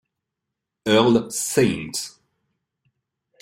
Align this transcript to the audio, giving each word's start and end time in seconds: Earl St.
Earl 0.87 1.29
St. 1.29 2.17